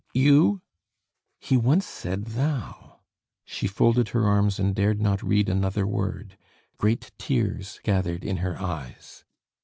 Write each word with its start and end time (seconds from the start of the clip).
You 0.15 0.63
"He 1.39 1.57
once 1.57 1.85
said 1.85 2.25
'thou.'" 2.25 3.01
She 3.45 3.67
folded 3.67 4.09
her 4.09 4.25
arms 4.25 4.57
and 4.57 4.73
dared 4.73 4.99
not 4.99 5.21
read 5.21 5.47
another 5.47 5.85
word; 5.85 6.39
great 6.79 7.11
tears 7.19 7.79
gathered 7.83 8.25
in 8.25 8.37
her 8.37 8.59
eyes. 8.59 9.25